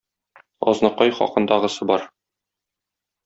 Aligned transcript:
Азнакай 0.71 1.13
хакындагысы 1.19 1.87
бар. 1.91 2.09